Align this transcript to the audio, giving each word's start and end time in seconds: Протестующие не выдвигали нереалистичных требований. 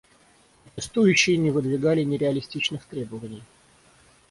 Протестующие 0.73 1.37
не 1.37 1.51
выдвигали 1.51 2.01
нереалистичных 2.01 2.85
требований. 2.87 3.43